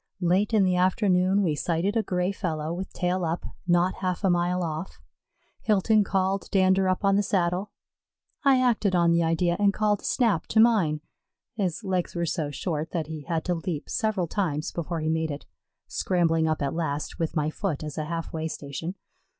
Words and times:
Late 0.21 0.51
in 0.51 0.63
the 0.63 0.75
afternoon 0.77 1.43
we 1.43 1.53
sighted 1.53 1.95
a 1.95 2.01
gray 2.01 2.31
fellow 2.31 2.73
with 2.73 2.91
tail 2.91 3.23
up, 3.23 3.45
not 3.67 3.97
half 4.01 4.23
a 4.23 4.31
mile 4.31 4.63
off. 4.63 4.99
Hilton 5.61 6.03
called 6.03 6.49
Dander 6.49 6.89
up 6.89 7.05
on 7.05 7.17
the 7.17 7.21
saddle. 7.21 7.69
I 8.43 8.59
acted 8.59 8.95
on 8.95 9.11
the 9.11 9.21
idea 9.21 9.57
and 9.59 9.71
called 9.75 10.03
Snap 10.03 10.47
to 10.47 10.59
mine. 10.59 11.01
His 11.53 11.83
legs 11.83 12.15
were 12.15 12.25
so 12.25 12.49
short 12.49 12.89
that 12.93 13.05
he 13.05 13.25
had 13.25 13.45
to 13.45 13.53
leap 13.53 13.91
several 13.91 14.25
times 14.25 14.71
before 14.71 15.01
he 15.01 15.09
made 15.11 15.29
it, 15.29 15.45
scrambling 15.85 16.47
up 16.47 16.63
at 16.63 16.73
last 16.73 17.19
with 17.19 17.35
my 17.35 17.51
foot 17.51 17.83
as 17.83 17.95
a 17.99 18.05
half 18.05 18.33
way 18.33 18.47
station. 18.47 18.95